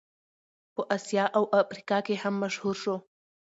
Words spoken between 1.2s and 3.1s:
او افریقا کې هم مشهور شو.